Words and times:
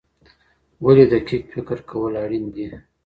ولي 0.83 1.05
دقیق 1.13 1.43
فکر 1.53 1.77
کول 1.89 2.13
اړین 2.23 2.45
دي؟ 2.55 2.65